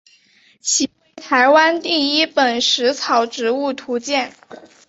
[0.61, 0.91] 其为
[1.23, 4.33] 台湾第一本食虫植物图鉴。